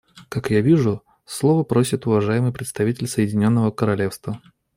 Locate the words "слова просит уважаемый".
1.25-2.51